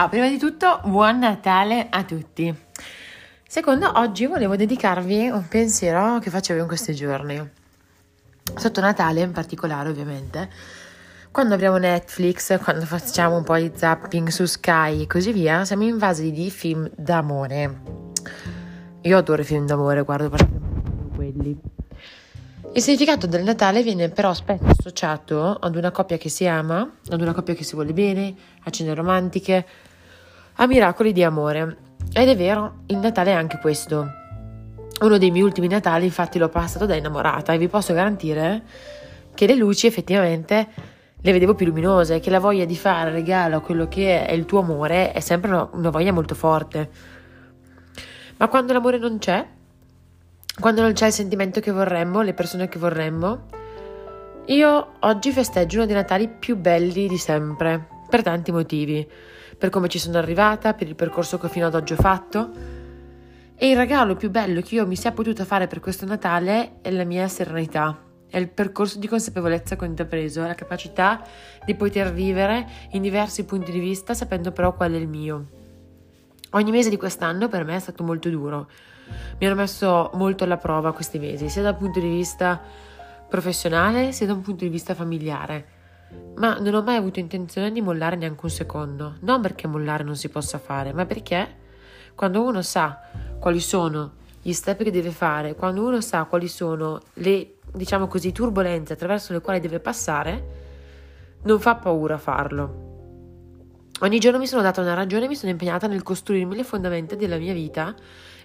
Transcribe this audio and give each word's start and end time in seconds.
Ah, 0.00 0.08
prima 0.08 0.30
di 0.30 0.38
tutto, 0.38 0.80
buon 0.84 1.18
Natale 1.18 1.88
a 1.90 2.04
tutti. 2.04 2.50
Secondo, 3.46 3.92
oggi 3.96 4.24
volevo 4.24 4.56
dedicarvi 4.56 5.28
un 5.28 5.46
pensiero 5.46 6.18
che 6.20 6.30
facevo 6.30 6.58
in 6.58 6.66
questi 6.66 6.94
giorni. 6.94 7.50
Sotto 8.56 8.80
Natale 8.80 9.20
in 9.20 9.32
particolare, 9.32 9.90
ovviamente, 9.90 10.48
quando 11.30 11.52
apriamo 11.52 11.76
Netflix, 11.76 12.62
quando 12.62 12.86
facciamo 12.86 13.36
un 13.36 13.44
po' 13.44 13.56
di 13.56 13.72
zapping 13.74 14.28
su 14.28 14.46
Sky 14.46 15.02
e 15.02 15.06
così 15.06 15.32
via, 15.32 15.66
siamo 15.66 15.82
invasi 15.82 16.32
di 16.32 16.50
film 16.50 16.90
d'amore. 16.96 17.80
Io 19.02 19.18
adoro 19.18 19.42
i 19.42 19.44
film 19.44 19.66
d'amore, 19.66 20.00
guardo 20.00 20.30
praticamente 20.30 21.14
quelli. 21.14 21.60
Il 22.72 22.80
significato 22.80 23.26
del 23.26 23.42
Natale 23.42 23.82
viene 23.82 24.08
però 24.08 24.32
spesso 24.32 24.64
associato 24.64 25.56
ad 25.60 25.76
una 25.76 25.90
coppia 25.90 26.16
che 26.16 26.30
si 26.30 26.46
ama, 26.46 26.90
ad 27.10 27.20
una 27.20 27.34
coppia 27.34 27.52
che 27.52 27.64
si 27.64 27.74
vuole 27.74 27.92
bene, 27.92 28.34
a 28.62 28.70
cene 28.70 28.94
romantiche, 28.94 29.66
a 30.62 30.66
miracoli 30.66 31.12
di 31.12 31.24
amore. 31.24 31.76
Ed 32.12 32.28
è 32.28 32.36
vero, 32.36 32.80
il 32.86 32.98
Natale 32.98 33.30
è 33.30 33.34
anche 33.34 33.58
questo. 33.58 34.18
Uno 35.00 35.16
dei 35.16 35.30
miei 35.30 35.42
ultimi 35.42 35.68
Natali 35.68 36.04
infatti 36.04 36.38
l'ho 36.38 36.50
passato 36.50 36.84
da 36.84 36.94
innamorata 36.94 37.54
e 37.54 37.58
vi 37.58 37.68
posso 37.68 37.94
garantire 37.94 38.62
che 39.34 39.46
le 39.46 39.54
luci 39.54 39.86
effettivamente 39.86 40.68
le 41.22 41.32
vedevo 41.32 41.54
più 41.54 41.64
luminose, 41.64 42.20
che 42.20 42.28
la 42.28 42.40
voglia 42.40 42.66
di 42.66 42.76
fare 42.76 43.10
regalo 43.10 43.56
a 43.56 43.60
quello 43.60 43.88
che 43.88 44.26
è 44.26 44.32
il 44.32 44.44
tuo 44.44 44.60
amore 44.60 45.12
è 45.12 45.20
sempre 45.20 45.50
una, 45.50 45.68
una 45.72 45.88
voglia 45.88 46.12
molto 46.12 46.34
forte. 46.34 46.90
Ma 48.36 48.48
quando 48.48 48.74
l'amore 48.74 48.98
non 48.98 49.18
c'è, 49.18 49.46
quando 50.58 50.82
non 50.82 50.92
c'è 50.92 51.06
il 51.06 51.12
sentimento 51.12 51.60
che 51.60 51.72
vorremmo, 51.72 52.20
le 52.20 52.34
persone 52.34 52.68
che 52.68 52.78
vorremmo. 52.78 53.46
Io 54.46 54.92
oggi 55.00 55.32
festeggio 55.32 55.78
uno 55.78 55.86
dei 55.86 55.94
Natali 55.94 56.28
più 56.28 56.56
belli 56.56 57.08
di 57.08 57.18
sempre, 57.18 57.86
per 58.10 58.22
tanti 58.22 58.52
motivi, 58.52 59.08
per 59.60 59.68
come 59.68 59.88
ci 59.88 59.98
sono 59.98 60.16
arrivata, 60.16 60.72
per 60.72 60.88
il 60.88 60.94
percorso 60.94 61.36
che 61.36 61.50
fino 61.50 61.66
ad 61.66 61.74
oggi 61.74 61.92
ho 61.92 61.96
fatto. 61.96 62.50
E 63.54 63.68
il 63.68 63.76
regalo 63.76 64.16
più 64.16 64.30
bello 64.30 64.62
che 64.62 64.76
io 64.76 64.86
mi 64.86 64.96
sia 64.96 65.12
potuta 65.12 65.44
fare 65.44 65.66
per 65.66 65.80
questo 65.80 66.06
Natale 66.06 66.78
è 66.80 66.90
la 66.90 67.04
mia 67.04 67.28
serenità, 67.28 67.94
è 68.26 68.38
il 68.38 68.48
percorso 68.48 68.98
di 68.98 69.06
consapevolezza 69.06 69.76
che 69.76 69.84
ho 69.84 69.86
intrapreso, 69.86 70.42
è 70.42 70.46
la 70.46 70.54
capacità 70.54 71.22
di 71.62 71.74
poter 71.74 72.10
vivere 72.10 72.66
in 72.92 73.02
diversi 73.02 73.44
punti 73.44 73.70
di 73.70 73.80
vista 73.80 74.14
sapendo 74.14 74.50
però 74.50 74.74
qual 74.74 74.92
è 74.92 74.96
il 74.96 75.08
mio. 75.08 75.48
Ogni 76.52 76.70
mese 76.70 76.88
di 76.88 76.96
quest'anno 76.96 77.48
per 77.48 77.64
me 77.64 77.76
è 77.76 77.80
stato 77.80 78.02
molto 78.02 78.30
duro, 78.30 78.66
mi 79.38 79.44
hanno 79.46 79.56
messo 79.56 80.10
molto 80.14 80.44
alla 80.44 80.56
prova 80.56 80.94
questi 80.94 81.18
mesi, 81.18 81.50
sia 81.50 81.60
dal 81.60 81.76
punto 81.76 82.00
di 82.00 82.08
vista 82.08 82.58
professionale 83.28 84.12
sia 84.12 84.24
da 84.24 84.32
un 84.32 84.40
punto 84.40 84.64
di 84.64 84.70
vista 84.70 84.94
familiare. 84.94 85.79
Ma 86.36 86.58
non 86.58 86.74
ho 86.74 86.82
mai 86.82 86.96
avuto 86.96 87.18
intenzione 87.18 87.70
di 87.70 87.80
mollare 87.80 88.16
neanche 88.16 88.40
un 88.42 88.50
secondo, 88.50 89.16
non 89.20 89.40
perché 89.40 89.66
mollare 89.66 90.04
non 90.04 90.16
si 90.16 90.28
possa 90.28 90.58
fare, 90.58 90.92
ma 90.92 91.06
perché 91.06 91.56
quando 92.14 92.42
uno 92.42 92.62
sa 92.62 93.00
quali 93.38 93.60
sono 93.60 94.12
gli 94.42 94.52
step 94.52 94.82
che 94.82 94.90
deve 94.90 95.10
fare, 95.10 95.54
quando 95.54 95.84
uno 95.84 96.00
sa 96.00 96.24
quali 96.24 96.48
sono 96.48 97.00
le, 97.14 97.56
diciamo 97.72 98.06
così, 98.06 98.32
turbulenze 98.32 98.94
attraverso 98.94 99.32
le 99.32 99.40
quali 99.40 99.60
deve 99.60 99.80
passare, 99.80 100.58
non 101.42 101.60
fa 101.60 101.76
paura 101.76 102.18
farlo. 102.18 102.88
Ogni 104.00 104.18
giorno 104.18 104.38
mi 104.38 104.46
sono 104.46 104.62
data 104.62 104.80
una 104.80 104.94
ragione 104.94 105.28
mi 105.28 105.34
sono 105.34 105.50
impegnata 105.50 105.86
nel 105.86 106.02
costruirmi 106.02 106.56
le 106.56 106.64
fondamenta 106.64 107.16
della 107.16 107.36
mia 107.36 107.52
vita 107.52 107.94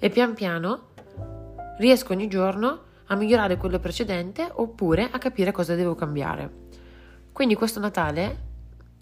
e 0.00 0.10
pian 0.10 0.34
piano 0.34 0.88
riesco 1.78 2.12
ogni 2.12 2.26
giorno 2.26 2.80
a 3.06 3.14
migliorare 3.14 3.56
quello 3.56 3.78
precedente 3.78 4.48
oppure 4.52 5.08
a 5.10 5.18
capire 5.18 5.52
cosa 5.52 5.76
devo 5.76 5.94
cambiare. 5.94 6.63
Quindi 7.34 7.56
questo 7.56 7.80
Natale 7.80 8.36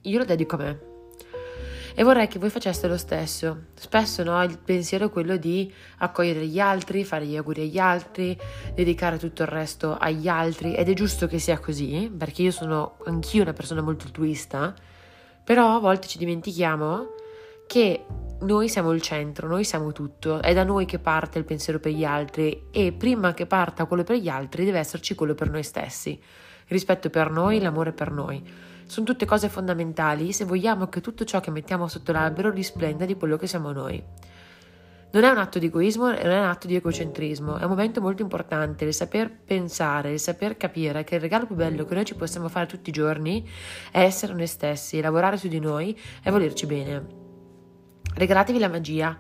io 0.01 0.17
lo 0.17 0.25
dedico 0.25 0.57
a 0.57 0.59
me. 0.59 0.81
E 1.95 2.03
vorrei 2.03 2.29
che 2.29 2.39
voi 2.39 2.49
faceste 2.49 2.89
lo 2.89 2.97
stesso. 2.97 3.65
Spesso 3.75 4.23
no, 4.23 4.43
il 4.43 4.57
pensiero 4.57 5.05
è 5.05 5.11
quello 5.11 5.37
di 5.37 5.71
accogliere 5.99 6.47
gli 6.47 6.59
altri, 6.59 7.05
fare 7.05 7.27
gli 7.27 7.37
auguri 7.37 7.61
agli 7.61 7.79
altri, 7.79 8.35
dedicare 8.75 9.19
tutto 9.19 9.43
il 9.43 9.49
resto 9.49 9.99
agli 9.99 10.29
altri 10.29 10.75
ed 10.75 10.89
è 10.89 10.95
giusto 10.95 11.27
che 11.27 11.39
sia 11.39 11.59
così, 11.59 12.11
perché 12.17 12.41
io 12.41 12.53
sono 12.53 12.97
anch'io 13.05 13.43
una 13.43 13.53
persona 13.53 13.83
molto 13.83 14.07
altruista, 14.07 14.75
però 15.45 15.77
a 15.77 15.81
volte 15.81 16.09
ci 16.09 16.17
dimentichiamo 16.17 17.09
che 17.67 18.07
noi 18.43 18.69
siamo 18.69 18.93
il 18.93 19.01
centro, 19.01 19.49
noi 19.49 19.65
siamo 19.65 19.93
tutto, 19.93 20.41
è 20.43 20.53
da 20.53 20.65
noi 20.65 20.85
che 20.85 20.99
parte 20.99 21.39
il 21.39 21.45
pensiero 21.45 21.79
per 21.79 21.93
gli 21.93 22.05
altri 22.05 22.65
e 22.71 22.93
prima 22.93 23.35
che 23.35 23.47
parta 23.47 23.87
quello 23.87 24.05
per 24.05 24.17
gli 24.17 24.29
altri 24.29 24.65
deve 24.65 24.79
esserci 24.79 25.15
quello 25.15 25.35
per 25.35 25.51
noi 25.51 25.63
stessi. 25.63 26.11
Il 26.11 26.69
rispetto 26.69 27.11
per 27.11 27.31
noi, 27.31 27.61
l'amore 27.61 27.93
per 27.93 28.11
noi. 28.11 28.43
Sono 28.85 29.07
tutte 29.07 29.25
cose 29.25 29.49
fondamentali 29.49 30.33
se 30.33 30.45
vogliamo 30.45 30.89
che 30.89 31.01
tutto 31.01 31.25
ciò 31.25 31.41
che 31.41 31.51
mettiamo 31.51 31.89
sotto 31.89 32.13
l'albero 32.13 32.51
risplenda 32.51 33.05
di 33.05 33.17
quello 33.17 33.37
che 33.37 33.47
siamo 33.47 33.73
noi. 33.73 34.03
Non 35.13 35.25
è 35.25 35.31
un 35.31 35.39
atto 35.39 35.59
di 35.59 35.67
egoismo, 35.67 36.07
non 36.07 36.17
è 36.17 36.39
un 36.39 36.47
atto 36.47 36.67
di 36.67 36.75
egocentrismo, 36.75 37.59
è 37.59 37.65
un 37.65 37.69
momento 37.69 38.01
molto 38.01 38.23
importante 38.23 38.87
il 38.87 38.95
saper 38.95 39.31
pensare, 39.31 40.13
il 40.13 40.21
saper 40.21 40.57
capire 40.57 41.05
che 41.05 41.17
il 41.17 41.21
regalo 41.21 41.47
più 41.47 41.55
bello 41.55 41.85
che 41.85 41.95
noi 41.95 42.05
ci 42.05 42.15
possiamo 42.15 42.49
fare 42.49 42.67
tutti 42.67 42.89
i 42.89 42.95
giorni 42.95 43.47
è 43.91 44.01
essere 44.01 44.33
noi 44.33 44.47
stessi, 44.47 45.01
lavorare 45.01 45.37
su 45.37 45.49
di 45.49 45.61
noi 45.61 45.99
e 46.23 46.31
volerci 46.31 46.65
bene. 46.67 47.22
Regalatevi 48.15 48.59
la 48.59 48.69
magia. 48.69 49.17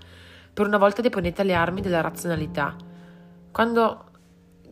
Per 0.52 0.66
una 0.66 0.78
volta 0.78 1.02
deponete 1.02 1.44
le 1.44 1.54
armi 1.54 1.80
della 1.80 2.00
razionalità. 2.00 2.76
Quando 3.50 4.04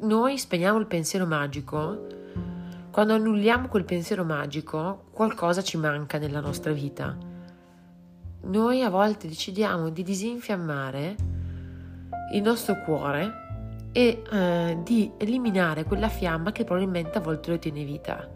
noi 0.00 0.38
spegniamo 0.38 0.78
il 0.78 0.86
pensiero 0.86 1.26
magico, 1.26 2.06
quando 2.90 3.14
annulliamo 3.14 3.68
quel 3.68 3.84
pensiero 3.84 4.24
magico, 4.24 5.04
qualcosa 5.12 5.62
ci 5.62 5.76
manca 5.76 6.18
nella 6.18 6.40
nostra 6.40 6.72
vita. 6.72 7.16
Noi 8.42 8.82
a 8.82 8.90
volte 8.90 9.28
decidiamo 9.28 9.90
di 9.90 10.02
disinfiammare 10.02 11.16
il 12.32 12.42
nostro 12.42 12.82
cuore 12.82 13.88
e 13.92 14.22
eh, 14.30 14.78
di 14.82 15.10
eliminare 15.18 15.84
quella 15.84 16.08
fiamma 16.08 16.52
che 16.52 16.64
probabilmente 16.64 17.18
a 17.18 17.20
volte 17.20 17.50
lo 17.50 17.58
tiene 17.58 17.84
vita. 17.84 18.28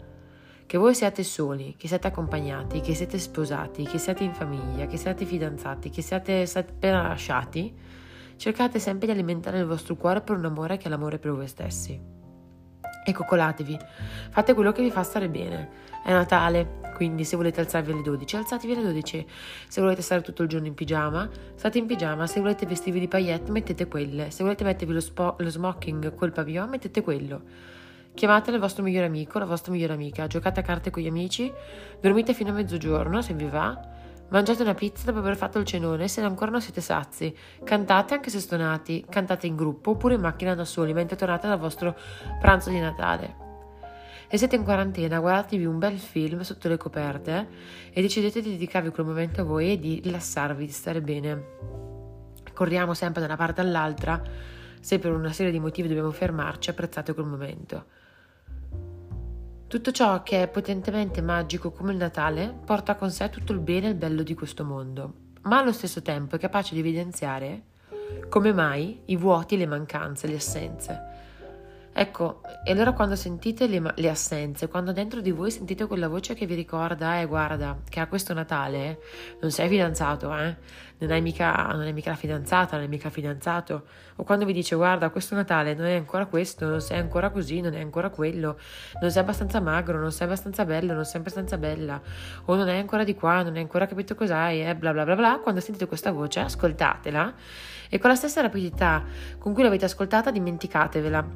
Che 0.75 0.81
voi 0.81 0.93
siate 0.93 1.23
soli, 1.23 1.75
che 1.77 1.87
siate 1.87 2.07
accompagnati, 2.07 2.81
che 2.81 2.93
siete 2.93 3.17
sposati, 3.17 3.85
che 3.85 3.97
siate 3.97 4.25
in 4.25 4.33
famiglia, 4.33 4.87
che 4.87 4.97
siate 4.97 5.23
fidanzati, 5.23 5.89
che 5.89 6.01
siate 6.01 6.45
appena 6.53 7.07
lasciati, 7.07 7.73
cercate 8.35 8.77
sempre 8.79 9.05
di 9.05 9.13
alimentare 9.13 9.59
il 9.59 9.65
vostro 9.67 9.95
cuore 9.95 10.19
per 10.19 10.35
un 10.35 10.43
amore 10.43 10.75
che 10.75 10.87
è 10.87 10.89
l'amore 10.89 11.17
per 11.17 11.31
voi 11.31 11.47
stessi. 11.47 11.97
E 13.05 13.13
coccolatevi, 13.13 13.79
fate 14.31 14.53
quello 14.53 14.73
che 14.73 14.81
vi 14.81 14.91
fa 14.91 15.03
stare 15.03 15.29
bene. 15.29 15.69
È 16.03 16.11
Natale, 16.11 16.81
quindi 16.93 17.23
se 17.23 17.37
volete 17.37 17.61
alzarvi 17.61 17.93
alle 17.93 18.01
12, 18.01 18.35
alzatevi 18.35 18.73
alle 18.73 18.83
12. 18.83 19.25
Se 19.69 19.79
volete 19.79 20.01
stare 20.01 20.23
tutto 20.23 20.43
il 20.43 20.49
giorno 20.49 20.67
in 20.67 20.73
pigiama, 20.73 21.29
state 21.55 21.77
in 21.77 21.85
pigiama. 21.85 22.27
Se 22.27 22.41
volete 22.41 22.65
vestirvi 22.65 22.99
di 22.99 23.07
paillette, 23.07 23.49
mettete 23.49 23.87
quelle. 23.87 24.29
Se 24.29 24.43
volete 24.43 24.65
mettervi 24.65 24.91
lo, 24.91 24.99
spo- 24.99 25.35
lo 25.39 25.49
smoking 25.49 26.13
col 26.15 26.33
pavillon, 26.33 26.67
mettete 26.67 27.01
quello. 27.01 27.83
Chiamate 28.15 28.49
il 28.49 28.59
vostro 28.59 28.81
migliore 28.81 29.07
amico, 29.07 29.39
la 29.39 29.45
vostra 29.45 29.73
migliore 29.73 29.91
amica, 29.91 30.25
giocate 30.25 30.61
a 30.61 30.63
carte 30.63 30.89
con 30.89 31.03
gli 31.03 31.07
amici, 31.07 31.51
dormite 31.99 32.33
fino 32.33 32.51
a 32.51 32.53
mezzogiorno 32.53 33.21
se 33.21 33.33
vi 33.33 33.43
va, 33.43 33.77
mangiate 34.29 34.61
una 34.61 34.73
pizza 34.73 35.05
dopo 35.05 35.19
aver 35.19 35.35
fatto 35.35 35.59
il 35.59 35.65
cenone 35.65 36.07
se 36.07 36.21
ancora 36.21 36.49
non 36.49 36.61
siete 36.61 36.79
sazi, 36.79 37.35
cantate 37.61 38.13
anche 38.13 38.29
se 38.29 38.39
stonati, 38.39 39.05
cantate 39.09 39.47
in 39.47 39.57
gruppo 39.57 39.91
oppure 39.91 40.13
in 40.13 40.21
macchina 40.21 40.55
da 40.55 40.63
soli 40.63 40.93
mentre 40.93 41.17
tornate 41.17 41.49
dal 41.49 41.59
vostro 41.59 41.93
pranzo 42.39 42.69
di 42.69 42.79
Natale. 42.79 43.35
Se 44.29 44.37
siete 44.37 44.55
in 44.55 44.63
quarantena, 44.63 45.19
guardatevi 45.19 45.65
un 45.65 45.77
bel 45.77 45.99
film 45.99 46.39
sotto 46.39 46.69
le 46.69 46.77
coperte 46.77 47.49
e 47.91 48.01
decidete 48.01 48.41
di 48.41 48.51
dedicarvi 48.51 48.91
quel 48.91 49.05
momento 49.05 49.41
a 49.41 49.43
voi 49.43 49.73
e 49.73 49.77
di 49.77 49.99
rilassarvi, 50.01 50.65
di 50.65 50.71
stare 50.71 51.01
bene. 51.01 51.43
Corriamo 52.53 52.93
sempre 52.93 53.19
da 53.19 53.27
una 53.27 53.35
parte 53.35 53.59
all'altra, 53.59 54.21
se 54.79 54.99
per 54.99 55.11
una 55.11 55.33
serie 55.33 55.51
di 55.51 55.59
motivi 55.59 55.89
dobbiamo 55.89 56.11
fermarci, 56.11 56.69
apprezzate 56.69 57.13
quel 57.13 57.25
momento. 57.25 58.03
Tutto 59.67 59.91
ciò 59.91 60.21
che 60.21 60.43
è 60.43 60.47
potentemente 60.47 61.21
magico 61.21 61.71
come 61.71 61.91
il 61.91 61.97
Natale 61.97 62.55
porta 62.65 62.95
con 62.95 63.09
sé 63.09 63.29
tutto 63.29 63.51
il 63.51 63.59
bene 63.59 63.87
e 63.87 63.89
il 63.89 63.95
bello 63.95 64.21
di 64.21 64.35
questo 64.35 64.63
mondo, 64.63 65.13
ma 65.41 65.57
allo 65.57 65.71
stesso 65.71 66.03
tempo 66.03 66.35
è 66.35 66.39
capace 66.39 66.75
di 66.75 66.81
evidenziare 66.81 67.63
come 68.29 68.53
mai 68.53 69.01
i 69.05 69.15
vuoti, 69.15 69.57
le 69.57 69.65
mancanze, 69.65 70.27
le 70.27 70.35
assenze. 70.35 71.14
Ecco, 71.97 72.41
e 72.65 72.73
allora 72.73 72.91
quando 72.91 73.15
sentite 73.15 73.67
le, 73.67 73.81
le, 73.95 74.09
assenze, 74.09 74.67
quando 74.67 74.91
dentro 74.91 75.21
di 75.21 75.31
voi 75.31 75.49
sentite 75.49 75.87
quella 75.87 76.09
voce 76.09 76.33
che 76.33 76.45
vi 76.45 76.53
ricorda, 76.53 77.21
eh 77.21 77.25
guarda, 77.25 77.79
che 77.87 78.01
a 78.01 78.07
questo 78.07 78.33
Natale 78.33 78.99
non 79.39 79.49
sei 79.49 79.69
fidanzato, 79.69 80.35
eh, 80.37 80.57
non 80.97 81.11
hai 81.11 81.21
mica, 81.21 81.53
non 81.71 81.79
hai 81.83 81.93
mica 81.93 82.09
la 82.09 82.17
fidanzata, 82.17 82.73
non 82.73 82.81
hai 82.81 82.89
mica 82.89 83.09
fidanzato, 83.09 83.85
o 84.17 84.23
quando 84.25 84.43
vi 84.43 84.51
dice 84.51 84.75
guarda 84.75 85.09
questo 85.09 85.35
Natale 85.35 85.73
non 85.73 85.85
è 85.85 85.95
ancora 85.95 86.25
questo, 86.25 86.67
non 86.67 86.81
sei 86.81 86.99
ancora 86.99 87.29
così, 87.29 87.61
non 87.61 87.73
è 87.73 87.79
ancora 87.79 88.09
quello, 88.09 88.59
non 88.99 89.09
sei 89.09 89.21
abbastanza 89.21 89.61
magro, 89.61 89.97
non 89.97 90.11
sei 90.11 90.27
abbastanza 90.27 90.65
bello, 90.65 90.93
non 90.93 91.05
sei 91.05 91.21
abbastanza 91.21 91.57
bella, 91.57 92.01
o 92.43 92.55
non 92.55 92.67
è 92.67 92.77
ancora 92.77 93.05
di 93.05 93.15
qua, 93.15 93.41
non 93.41 93.55
hai 93.55 93.61
ancora 93.61 93.85
capito 93.85 94.15
cos'hai, 94.15 94.67
eh, 94.67 94.75
bla 94.75 94.91
bla 94.91 95.05
bla 95.05 95.15
bla, 95.15 95.39
quando 95.41 95.61
sentite 95.61 95.85
questa 95.87 96.11
voce 96.11 96.41
ascoltatela 96.41 97.33
e 97.89 97.99
con 97.99 98.09
la 98.09 98.15
stessa 98.15 98.41
rapidità 98.41 99.03
con 99.37 99.53
cui 99.53 99.63
l'avete 99.63 99.85
ascoltata 99.85 100.31
dimenticatevela, 100.31 101.27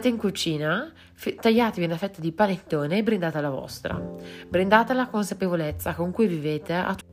Andate 0.00 0.16
in 0.16 0.30
cucina, 0.30 0.90
f- 1.12 1.34
tagliatevi 1.34 1.84
una 1.84 1.98
fetta 1.98 2.22
di 2.22 2.32
panettone 2.32 2.96
e 2.96 3.02
brindate 3.02 3.38
la 3.38 3.50
vostra. 3.50 4.00
Brindate 4.48 4.94
la 4.94 5.06
consapevolezza 5.08 5.92
con 5.92 6.10
cui 6.10 6.26
vivete 6.26 6.72
a 6.72 6.94
tutti. 6.94 7.08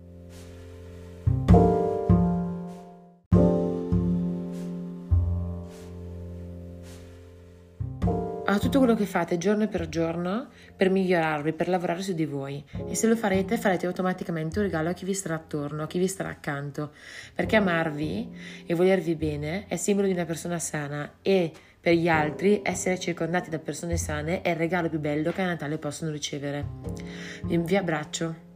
a 8.50 8.60
tutto 8.60 8.80
quello 8.80 8.96
che 8.96 9.06
fate 9.06 9.38
giorno 9.38 9.68
per 9.68 9.90
giorno 9.90 10.48
per 10.76 10.90
migliorarvi, 10.90 11.52
per 11.52 11.68
lavorare 11.68 12.02
su 12.02 12.14
di 12.14 12.26
voi. 12.26 12.64
E 12.88 12.96
se 12.96 13.06
lo 13.08 13.18
farete, 13.18 13.58
farete 13.58 13.86
automaticamente 13.86 14.60
un 14.60 14.66
regalo 14.66 14.90
a 14.90 14.94
chi 14.94 15.04
vi 15.04 15.14
starà 15.14 15.36
attorno, 15.36 15.84
a 15.84 15.88
chi 15.88 16.00
vi 16.00 16.08
starà 16.08 16.30
accanto. 16.30 16.94
Perché 17.36 17.58
amarvi 17.58 18.64
e 18.66 18.74
volervi 18.74 19.16
bene 19.16 19.66
è 19.68 19.76
simbolo 19.76 20.08
di 20.08 20.14
una 20.14 20.24
persona 20.24 20.58
sana 20.60 21.18
e 21.22 21.52
per 21.80 21.94
gli 21.94 22.08
altri, 22.08 22.62
essere 22.64 23.00
circondati 23.00 23.50
da 23.50 23.60
persone 23.60 23.98
sane 23.98 24.42
è 24.42 24.50
il 24.50 24.56
regalo 24.56 24.90
più 24.90 25.00
bello 25.00 25.32
che 25.32 25.42
a 25.42 25.46
Natale 25.46 25.78
possono 25.78 26.12
ricevere. 26.12 26.66
Vi 27.44 27.76
abbraccio. 27.76 28.47